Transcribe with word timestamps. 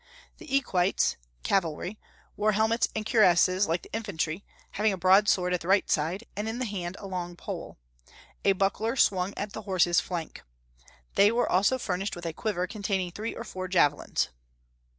The 0.39 0.51
Equites 0.57 1.15
(cavalry) 1.43 1.99
wore 2.35 2.53
helmets 2.53 2.87
and 2.95 3.05
cuirasses, 3.05 3.67
like 3.67 3.83
the 3.83 3.93
infantry, 3.93 4.43
having 4.71 4.91
a 4.91 4.97
broadsword 4.97 5.53
at 5.53 5.61
the 5.61 5.67
right 5.67 5.87
side, 5.91 6.23
and 6.35 6.49
in 6.49 6.57
the 6.57 6.65
hand 6.65 6.97
a 6.99 7.05
long 7.05 7.35
pole. 7.35 7.77
A 8.43 8.53
buckler 8.53 8.95
swung 8.95 9.31
at 9.37 9.53
the 9.53 9.61
horse's 9.61 9.99
flank. 9.99 10.41
They 11.13 11.31
were 11.31 11.47
also 11.47 11.77
furnished 11.77 12.15
with 12.15 12.25
a 12.25 12.33
quiver 12.33 12.65
containing 12.65 13.11
three 13.11 13.35
or 13.35 13.43
four 13.43 13.67
javelins. 13.67 14.29